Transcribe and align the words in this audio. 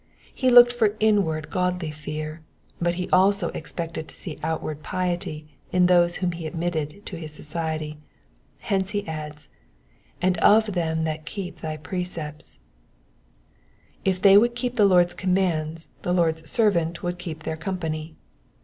He 0.33 0.49
looked 0.49 0.73
for 0.73 0.95
inward 0.99 1.51
godly 1.51 1.91
fear, 1.91 2.41
but 2.81 2.95
he 2.95 3.07
also 3.11 3.49
expected 3.49 4.07
to 4.07 4.15
see 4.15 4.39
outward 4.41 4.81
piety 4.81 5.45
in 5.71 5.85
those 5.85 6.15
whom 6.15 6.31
he 6.31 6.47
admitted 6.47 7.05
to 7.05 7.17
his 7.17 7.31
society; 7.31 7.99
hence 8.61 8.89
he 8.97 9.07
adds, 9.07 9.49
and 10.19 10.39
of 10.39 10.73
them 10.73 11.03
that 11.03 11.27
keep 11.27 11.61
thy 11.61 11.77
jyrecepts,^^ 11.77 12.57
If 14.03 14.19
they 14.19 14.39
would 14.39 14.55
keep 14.55 14.75
the 14.75 14.85
Lord's 14.87 15.13
commands 15.13 15.89
the 16.01 16.15
Lord's 16.15 16.49
servant 16.49 17.03
would 17.03 17.19
keep 17.19 17.43
their 17.43 17.55
company. 17.55 18.15